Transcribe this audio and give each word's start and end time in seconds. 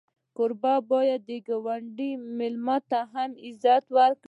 کوربه 0.35 0.73
باید 0.91 1.21
د 1.29 1.31
ګاونډي 1.47 2.11
میلمه 2.37 2.77
هم 3.13 3.31
عزت 3.45 3.83
کړي. 3.95 4.11